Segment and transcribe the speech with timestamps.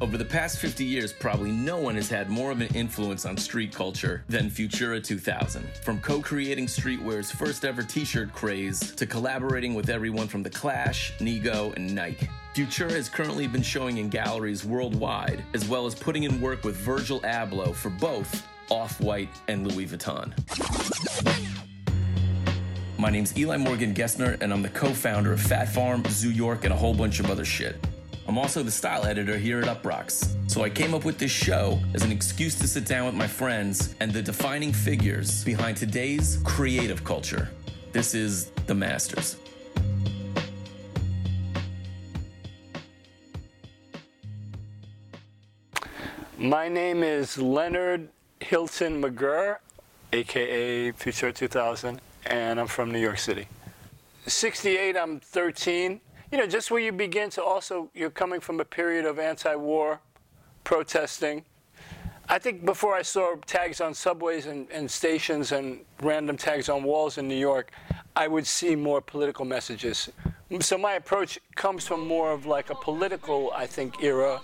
[0.00, 3.36] Over the past 50 years, probably no one has had more of an influence on
[3.36, 5.64] street culture than Futura 2000.
[5.84, 10.50] From co creating streetwear's first ever t shirt craze to collaborating with everyone from The
[10.50, 12.28] Clash, Nigo, and Nike.
[12.56, 16.74] Futura has currently been showing in galleries worldwide, as well as putting in work with
[16.74, 20.32] Virgil Abloh for both Off White and Louis Vuitton.
[22.98, 26.64] My name's Eli Morgan Gesner, and I'm the co founder of Fat Farm, Zoo York,
[26.64, 27.76] and a whole bunch of other shit.
[28.26, 30.50] I'm also the style editor here at Uproxx.
[30.50, 33.26] So I came up with this show as an excuse to sit down with my
[33.26, 37.50] friends and the defining figures behind today's creative culture.
[37.92, 39.36] This is The Masters.
[46.38, 48.08] My name is Leonard
[48.40, 49.58] Hilton McGurr,
[50.14, 53.46] aka Futura 2000, and I'm from New York City.
[54.26, 56.00] 68, I'm 13
[56.34, 59.54] you know, just where you begin to also, you're coming from a period of anti
[59.54, 60.00] war
[60.64, 61.44] protesting.
[62.28, 66.82] I think before I saw tags on subways and, and, stations and random tags on
[66.82, 67.70] walls in New York,
[68.16, 70.10] I would see more political messages.
[70.58, 74.40] So my approach comes from more of like a political, I think, era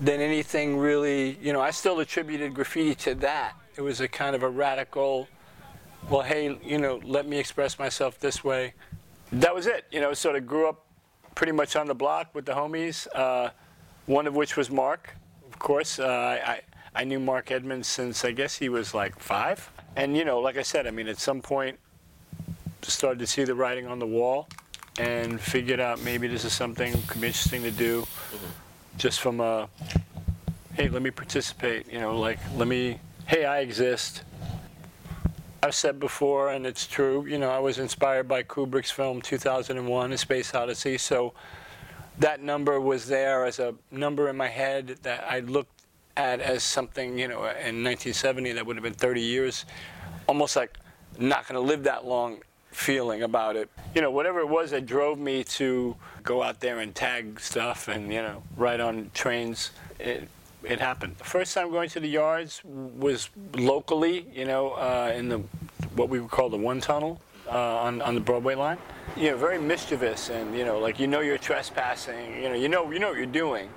[0.00, 3.52] than anything really, you know, I still attributed graffiti to that.
[3.76, 5.28] It was a kind of a radical,
[6.08, 8.72] well, hey, you know, let me express myself this way.
[9.30, 9.84] That was it.
[9.90, 10.86] You know, sort of grew up
[11.38, 13.48] pretty much on the block with the homies, uh,
[14.06, 15.14] one of which was Mark,
[15.46, 16.00] of course.
[16.00, 16.62] Uh, I,
[16.96, 19.70] I knew Mark Edmonds since I guess he was like five.
[19.94, 21.78] And, you know, like I said, I mean, at some point,
[22.82, 24.48] started to see the writing on the wall
[24.98, 28.46] and figured out maybe this is something could be interesting to do mm-hmm.
[28.96, 29.68] just from a,
[30.74, 34.24] hey, let me participate, you know, like, let me, hey, I exist.
[35.60, 40.12] I've said before, and it's true, you know, I was inspired by Kubrick's film 2001
[40.12, 41.34] A Space Odyssey, so
[42.20, 45.82] that number was there as a number in my head that I looked
[46.16, 49.64] at as something, you know, in 1970 that would have been 30 years,
[50.28, 50.78] almost like
[51.18, 52.38] not going to live that long
[52.70, 53.68] feeling about it.
[53.96, 57.88] You know, whatever it was that drove me to go out there and tag stuff
[57.88, 60.28] and, you know, ride on trains, it,
[60.64, 61.16] it happened.
[61.18, 65.38] The first time going to the yards was locally, you know, uh, in the
[65.94, 67.20] what we would call the one tunnel
[67.50, 68.78] uh, on on the Broadway line.
[69.16, 72.42] You know, very mischievous, and you know, like you know you're trespassing.
[72.42, 73.68] You know, you know you know what you're doing,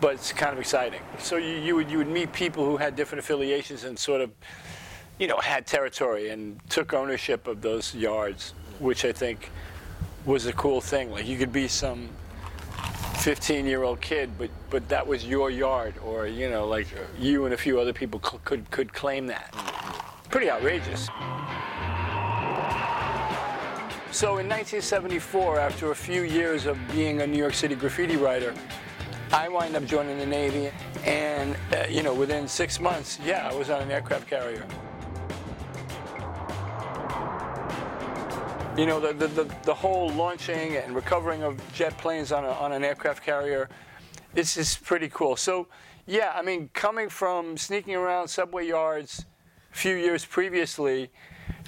[0.00, 1.00] but it's kind of exciting.
[1.18, 4.30] So you, you would you would meet people who had different affiliations and sort of,
[5.18, 9.50] you know, had territory and took ownership of those yards, which I think
[10.24, 11.10] was a cool thing.
[11.10, 12.08] Like you could be some
[13.26, 16.86] 15 year old kid, but, but that was your yard, or, you know, like
[17.18, 19.52] you and a few other people could, could, could claim that.
[20.30, 21.06] Pretty outrageous.
[24.12, 28.54] So in 1974, after a few years of being a New York City graffiti writer,
[29.32, 30.70] I wind up joining the Navy,
[31.04, 34.64] and, uh, you know, within six months, yeah, I was on an aircraft carrier.
[38.76, 42.50] You know, the, the, the, the, whole launching and recovering of jet planes on, a,
[42.50, 43.70] on an aircraft carrier,
[44.34, 45.34] it's just pretty cool.
[45.34, 45.68] So,
[46.06, 49.24] yeah, I mean, coming from sneaking around subway yards
[49.72, 51.10] a few years previously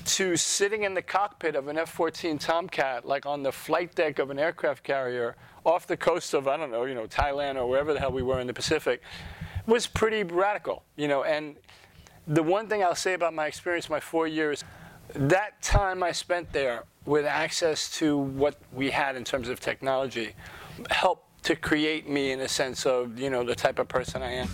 [0.05, 4.19] to sitting in the cockpit of an F 14 Tomcat, like on the flight deck
[4.19, 7.67] of an aircraft carrier off the coast of, I don't know, you know, Thailand or
[7.67, 9.01] wherever the hell we were in the Pacific,
[9.67, 11.25] was pretty radical, you know.
[11.25, 11.57] And
[12.27, 14.63] the one thing I'll say about my experience, my four years,
[15.15, 20.35] that time I spent there with access to what we had in terms of technology
[20.91, 24.33] helped to create me in a sense of, you know, the type of person I
[24.33, 24.49] am.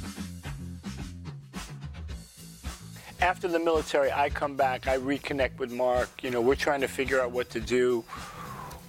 [3.20, 6.22] After the military, I come back, I reconnect with Mark.
[6.22, 8.04] You know, we're trying to figure out what to do.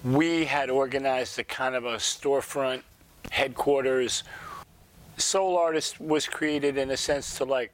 [0.04, 2.82] We had organized a kind of a storefront
[3.32, 4.24] headquarters.
[5.16, 7.72] Soul Artist was created in a sense to like,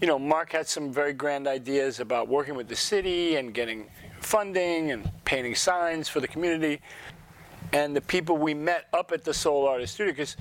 [0.00, 3.86] you know, Mark had some very grand ideas about working with the city and getting
[4.20, 6.80] funding and painting signs for the community.
[7.72, 10.36] And the people we met up at the Soul Artist Studio, because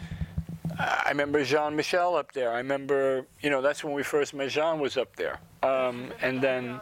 [0.77, 2.51] I remember Jean Michel up there.
[2.51, 4.49] I remember, you know, that's when we first met.
[4.49, 5.39] Jean was up there.
[5.61, 6.79] Um, and then,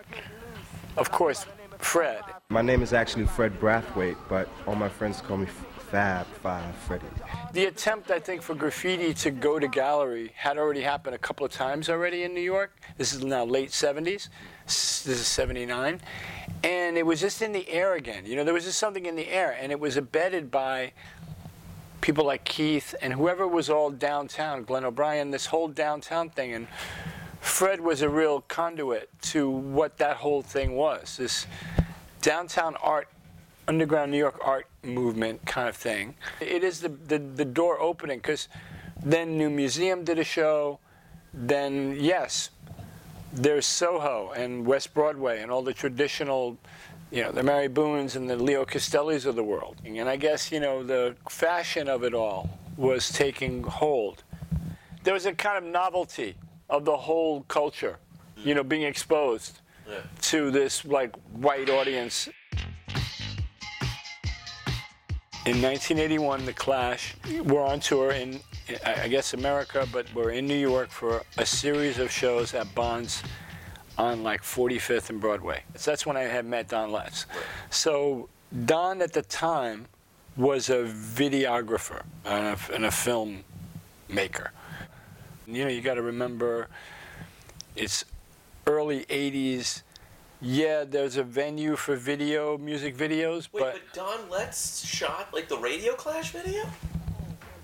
[0.98, 1.45] of course,
[1.78, 2.22] Fred.
[2.50, 5.48] My name is actually Fred Brathwaite, but all my friends call me
[5.92, 7.06] Fab Five Freddy.
[7.54, 11.46] The attempt, I think, for graffiti to go to gallery had already happened a couple
[11.46, 12.80] of times already in New York.
[12.98, 14.30] This is now late 70s.
[14.66, 16.00] This is 79
[16.64, 18.26] and it was just in the air again.
[18.26, 20.94] You know, there was just something in the air, and it was abetted by
[22.02, 26.68] people like Keith and whoever was all downtown, Glenn O'Brien, this whole downtown thing, and
[27.40, 31.18] Fred was a real conduit to what that whole thing was.
[31.18, 31.48] This
[32.22, 33.08] downtown art,
[33.75, 36.15] underground New York art movement kind of thing.
[36.41, 38.50] It is the the, the door opening because
[39.13, 40.79] Then New Museum did a show.
[41.33, 42.50] Then, yes,
[43.45, 46.57] there's Soho and West Broadway and all the traditional,
[47.15, 49.75] you know, the Mary Boones and the Leo Castellis of the world.
[49.85, 54.18] And I guess, you know, the fashion of it all was taking hold.
[55.03, 56.35] There was a kind of novelty
[56.69, 57.95] of the whole culture,
[58.47, 59.53] you know, being exposed
[59.88, 60.01] Yeah.
[60.31, 61.12] to this like
[61.47, 62.29] white audience.
[65.44, 67.16] In 1981, The Clash
[67.46, 68.40] were on tour in,
[68.86, 73.24] I guess, America, but we're in New York for a series of shows at Bonds
[73.98, 75.64] on like 45th and Broadway.
[75.76, 77.26] So that's when I had met Don Letts.
[77.72, 78.30] So
[78.66, 79.88] Don at the time
[80.38, 83.44] was a videographer and a, and a film
[84.10, 84.52] maker.
[85.48, 86.68] You know, you got to remember
[87.76, 88.06] it's
[88.68, 89.82] early 80s.
[90.42, 95.48] Yeah, there's a venue for video, music videos, Wait, but, but Don Letts shot like
[95.48, 96.64] the Radio Clash video?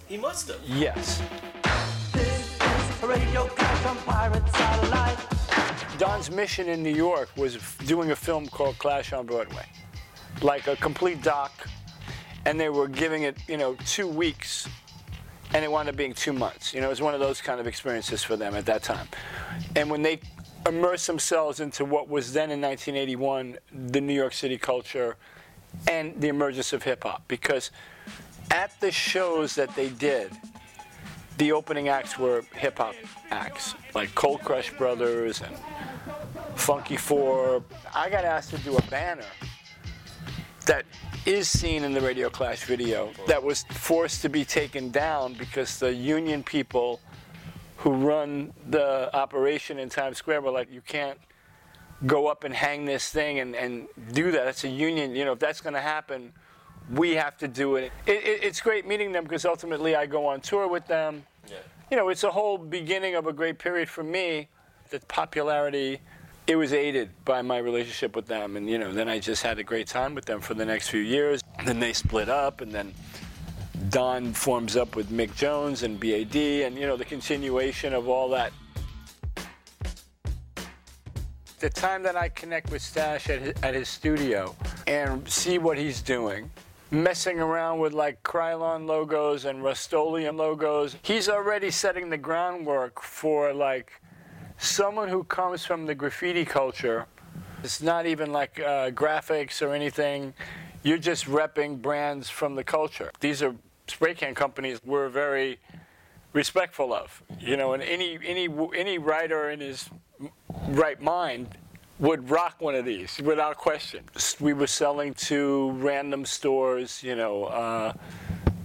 [0.08, 0.60] He must have.
[0.64, 1.22] yes.
[2.14, 5.18] This is Radio Clash on Pirate Satellite.
[5.98, 9.66] Don's mission in New York was f- doing a film called Clash on Broadway,
[10.44, 11.68] like a complete doc,
[12.46, 14.70] and they were giving it, you know, two weeks,
[15.56, 16.76] and it wound up being two months.
[16.76, 19.08] You know, it was one of those kind of experiences for them at that time.
[19.76, 20.20] And when they
[20.68, 23.58] immersed themselves into what was then in 1981
[23.90, 25.16] the New York City culture
[25.88, 27.72] and the emergence of hip hop, because
[28.52, 30.32] at the shows that they did,
[31.38, 32.96] the opening acts were hip hop
[33.30, 35.56] acts, like Cold Crush Brothers and
[36.56, 37.64] Funky Four.
[37.94, 39.26] I got asked to do a banner
[40.66, 40.86] that
[41.26, 45.80] is seen in the Radio Clash video that was forced to be taken down because
[45.80, 47.00] the union people
[47.78, 51.20] who run the operation in Times Square were like, you can't
[52.06, 54.48] go up and hang this thing and, and do that.
[54.48, 55.16] It's a union.
[55.16, 56.34] You know, if that's going to happen,
[56.92, 57.92] we have to do it.
[58.06, 58.44] It, it.
[58.44, 61.24] It's great meeting them because ultimately I go on tour with them.
[61.48, 61.58] Yeah.
[61.92, 64.50] You know, it's a whole beginning of a great period for me.
[64.90, 66.00] The popularity,
[66.48, 68.58] it was aided by my relationship with them.
[68.58, 70.90] And, you know, then I just had a great time with them for the next
[70.90, 71.42] few years.
[71.66, 72.94] Then they split up, and then
[73.90, 78.30] Don forms up with Mick Jones and BAD, and, you know, the continuation of all
[78.30, 78.52] that.
[81.60, 84.56] The time that I connect with Stash at his, at his studio
[84.86, 86.52] and see what he's doing,
[86.92, 93.54] messing around with like Krylon logos and Rust-Oleum logos, he's already setting the groundwork for
[93.54, 93.92] like
[94.58, 97.08] someone who comes from the graffiti culture.
[97.64, 100.34] It's not even like uh, graphics or anything.
[100.84, 103.12] You're just repping brands from the culture.
[103.20, 103.56] These are
[103.88, 105.60] spray can companies we're very
[106.34, 107.24] respectful of.
[107.40, 109.90] You know, and any any any writer in his
[110.70, 111.58] right mind
[112.00, 114.04] would rock one of these without question.
[114.40, 117.94] We were selling to random stores, you know, uh,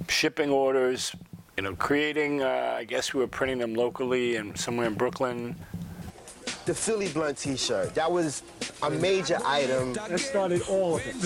[0.09, 1.15] shipping orders,
[1.57, 2.43] you know, creating.
[2.43, 5.57] Uh, I guess we were printing them locally and somewhere in Brooklyn.
[6.65, 7.93] The Philly Blunt T-shirt.
[7.95, 8.45] That was
[8.83, 9.95] a major item.
[9.95, 11.17] That started all of it.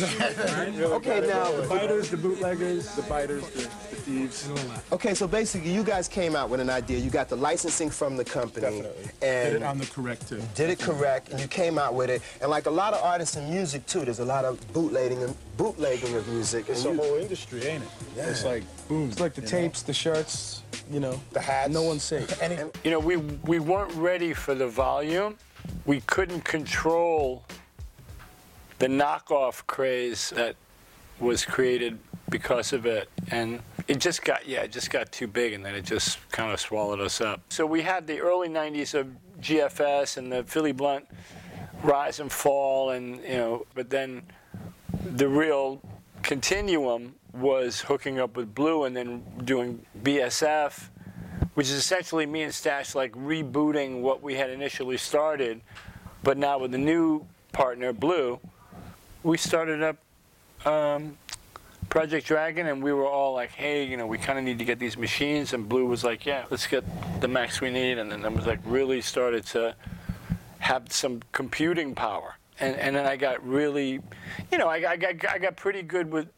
[0.96, 4.48] Okay, now The biters, the bootleggers, the biters, the, the thieves.
[4.92, 6.98] Okay, so basically, you guys came out with an idea.
[6.98, 9.04] You got the licensing from the company, Definitely.
[9.22, 10.42] and Did it on the correct too.
[10.54, 12.22] did it correct, and you came out with it.
[12.40, 15.34] And like a lot of artists in music too, there's a lot of bootlegging and
[15.56, 16.68] bootlegging of music.
[16.68, 17.88] It's and a you- whole industry, ain't it?
[18.16, 18.30] Yeah.
[18.30, 19.08] It's like boom.
[19.10, 19.50] It's like the you know?
[19.50, 21.72] tapes, the shirts, you know, The hats.
[21.72, 22.40] No one's safe.
[22.42, 25.36] And it, You know, we we weren't ready for the volume.
[25.84, 27.42] We couldn't control
[28.78, 30.54] the knockoff craze that
[31.18, 31.98] was created
[32.30, 35.74] because of it, and it just got yeah, it just got too big, and then
[35.74, 37.40] it just kind of swallowed us up.
[37.48, 39.08] So we had the early '90s of
[39.40, 41.06] GFS and the Philly Blunt
[41.82, 44.22] rise and fall, and you know, but then
[45.04, 45.80] the real
[46.22, 50.88] continuum was hooking up with Blue and then doing BSF
[51.56, 55.62] which is essentially me and Stash like rebooting what we had initially started,
[56.22, 58.38] but now with the new partner, Blue,
[59.22, 59.96] we started up
[60.66, 61.16] um,
[61.96, 64.66] Project Dragon, and we were all like, hey, you know, we kind of need to
[64.66, 66.84] get these machines, and Blue was like, yeah, let's get
[67.22, 69.74] the max we need, and then it was like really started to
[70.58, 72.36] have some computing power.
[72.60, 74.02] And, and then I got really,
[74.52, 76.28] you know, I, I, got, I got pretty good with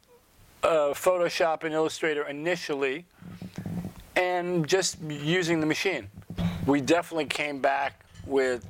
[0.62, 3.05] uh, Photoshop and Illustrator initially,
[4.15, 6.07] and just using the machine.
[6.69, 8.65] We definitely came back with,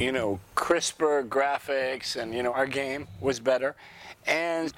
[0.00, 3.76] you know, crisper graphics, and you know, our game was better.
[4.26, 4.72] And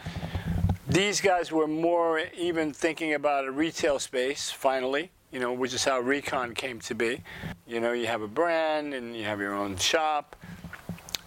[0.89, 4.51] these guys were more even thinking about a retail space.
[4.51, 7.23] Finally, you know, which is how Recon came to be.
[7.67, 10.35] You know, you have a brand and you have your own shop.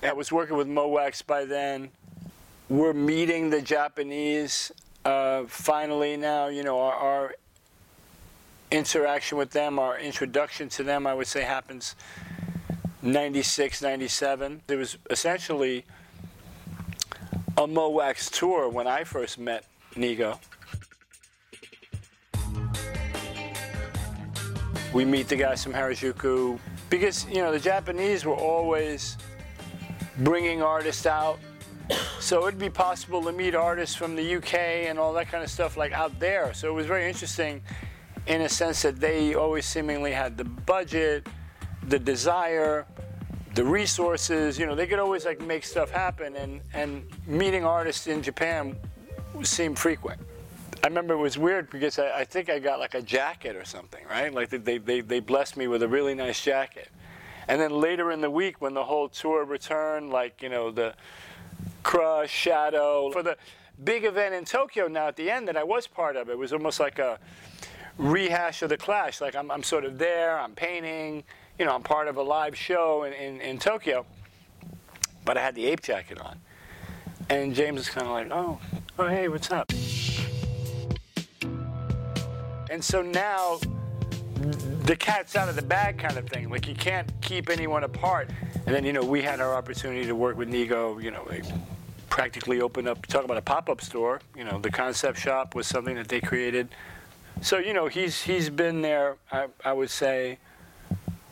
[0.01, 1.89] I was working with Mo' Wax by then.
[2.69, 4.71] We're meeting the Japanese
[5.05, 6.47] uh, finally now.
[6.47, 7.35] You know, our, our
[8.71, 11.95] interaction with them, our introduction to them, I would say happens
[13.03, 14.61] 96, 97.
[14.65, 15.85] There was essentially
[17.61, 20.39] a Mo' Wax tour when I first met Nigo.
[24.93, 29.15] We meet the guys from Harajuku because, you know, the Japanese were always
[30.19, 31.37] bringing artists out.
[32.19, 34.55] So it'd be possible to meet artists from the UK
[34.89, 36.53] and all that kind of stuff like out there.
[36.55, 37.61] So it was very interesting
[38.25, 41.27] in a sense that they always seemingly had the budget,
[41.83, 42.87] the desire,
[43.53, 44.57] the resources.
[44.57, 48.75] You know, they could always like make stuff happen, and and meeting artists in Japan
[49.43, 50.21] seemed frequent.
[50.83, 53.65] I remember it was weird because I, I think I got like a jacket or
[53.65, 54.33] something, right?
[54.33, 56.89] Like they, they, they blessed me with a really nice jacket.
[57.47, 60.95] And then later in the week, when the whole tour returned, like, you know, the
[61.83, 63.37] Krush, Shadow, for the
[63.83, 66.51] big event in Tokyo now at the end that I was part of, it was
[66.51, 67.19] almost like a
[67.97, 69.21] rehash of the Clash.
[69.21, 71.23] Like I'm, I'm sort of there, I'm painting,
[71.57, 74.05] you know, I'm part of a live show in, in, in Tokyo,
[75.25, 76.39] but I had the ape jacket on.
[77.29, 78.59] And James is kind of like, oh,
[78.99, 79.71] oh, hey, what's up?
[82.69, 83.59] And so now
[84.83, 86.49] the cat's out of the bag kind of thing.
[86.49, 88.29] Like you can't keep anyone apart.
[88.65, 91.41] And then, you know, we had our opportunity to work with Nigo, you know, they
[92.09, 94.19] practically opened up, talk about a pop-up store.
[94.35, 96.69] You know, the concept shop was something that they created.
[97.41, 100.37] So, you know, he's he's been there, I, I would say,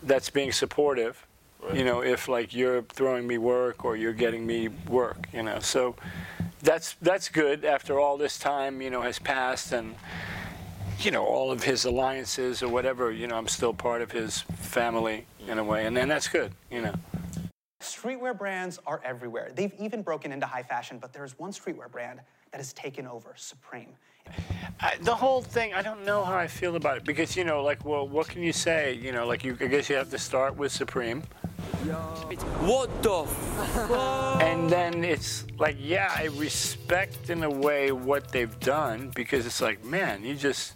[0.04, 1.26] that's being supportive.
[1.74, 5.60] You know, if like you're throwing me work or you're getting me work, you know.
[5.60, 5.96] So
[6.62, 9.96] that's that's good after all this time, you know, has passed and
[11.00, 14.42] you know, all of his alliances or whatever, you know, I'm still part of his
[14.42, 16.94] family in a way, and, then that's good, you know.
[17.82, 19.52] Streetwear brands are everywhere.
[19.56, 22.20] They've even broken into high fashion, but there's one streetwear brand
[22.52, 23.94] that has taken over Supreme.
[24.80, 27.64] I, the whole thing, I don't know how I feel about it because, you know,
[27.64, 28.94] like, well, what can you say?
[28.94, 31.24] You know, like, you, I guess you have to start with Supreme.
[32.62, 34.42] What the fuck?
[34.42, 39.62] And then it's like, yeah, I respect in a way what they've done because it's
[39.62, 40.74] like, man, you just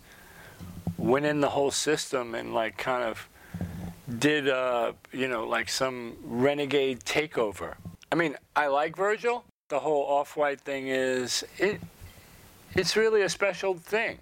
[0.98, 3.28] went in the whole system and like kind of
[4.20, 7.76] did uh, you know like some renegade takeover.
[8.12, 9.44] I mean, I like Virgil.
[9.70, 11.82] The whole off-white thing is it.
[12.76, 14.18] It's really a special thing.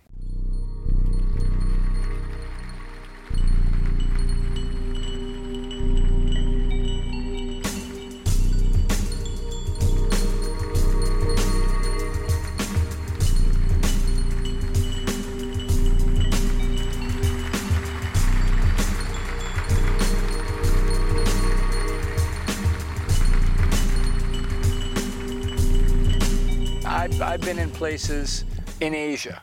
[27.32, 28.44] I've been in places
[28.82, 29.42] in Asia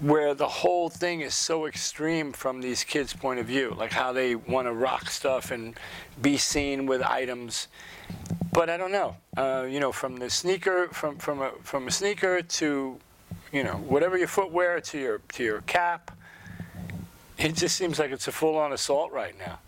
[0.00, 4.14] where the whole thing is so extreme from these kids' point of view, like how
[4.14, 5.74] they want to rock stuff and
[6.22, 7.68] be seen with items.
[8.50, 11.90] But I don't know, uh, you know, from the sneaker, from from a from a
[11.90, 12.96] sneaker to,
[13.52, 16.16] you know, whatever your footwear to your to your cap,
[17.36, 19.58] it just seems like it's a full-on assault right now.